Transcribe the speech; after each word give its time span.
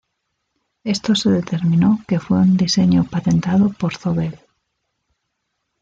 Esto 0.83 1.13
se 1.13 1.29
determinó 1.29 1.99
que 2.07 2.19
fue 2.19 2.39
un 2.39 2.57
diseño 2.57 3.03
patentado 3.03 3.69
por 3.69 3.95
Zobel. 3.95 4.39